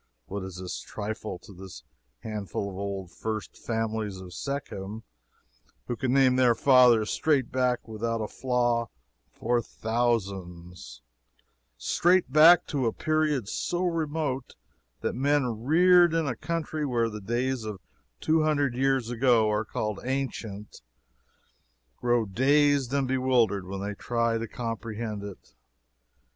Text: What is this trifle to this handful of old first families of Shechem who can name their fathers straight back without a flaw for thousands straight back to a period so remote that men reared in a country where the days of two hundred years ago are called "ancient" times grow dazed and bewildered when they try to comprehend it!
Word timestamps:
What 0.25 0.41
is 0.41 0.55
this 0.57 0.79
trifle 0.79 1.37
to 1.37 1.53
this 1.53 1.83
handful 2.21 2.71
of 2.71 2.75
old 2.75 3.11
first 3.11 3.55
families 3.55 4.17
of 4.17 4.33
Shechem 4.33 5.03
who 5.85 5.95
can 5.95 6.11
name 6.11 6.37
their 6.37 6.55
fathers 6.55 7.11
straight 7.11 7.51
back 7.51 7.87
without 7.87 8.19
a 8.19 8.27
flaw 8.27 8.87
for 9.31 9.61
thousands 9.61 11.03
straight 11.77 12.33
back 12.33 12.65
to 12.65 12.87
a 12.87 12.91
period 12.93 13.47
so 13.47 13.83
remote 13.85 14.55
that 15.01 15.13
men 15.13 15.61
reared 15.65 16.15
in 16.15 16.25
a 16.25 16.35
country 16.35 16.83
where 16.83 17.07
the 17.07 17.21
days 17.21 17.63
of 17.63 17.79
two 18.19 18.41
hundred 18.41 18.73
years 18.73 19.11
ago 19.11 19.51
are 19.51 19.63
called 19.63 19.99
"ancient" 20.03 20.71
times 20.71 20.81
grow 21.97 22.25
dazed 22.25 22.91
and 22.91 23.07
bewildered 23.07 23.67
when 23.67 23.81
they 23.81 23.93
try 23.93 24.39
to 24.39 24.47
comprehend 24.47 25.21
it! 25.21 25.53